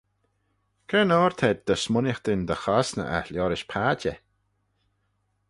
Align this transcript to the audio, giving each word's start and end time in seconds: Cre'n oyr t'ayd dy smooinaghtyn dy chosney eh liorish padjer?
Cre'n 0.87 1.13
oyr 1.17 1.33
t'ayd 1.37 1.59
dy 1.67 1.75
smooinaghtyn 1.79 2.41
dy 2.49 2.55
chosney 2.63 3.09
eh 3.17 3.27
liorish 3.31 3.67
padjer? 3.71 4.17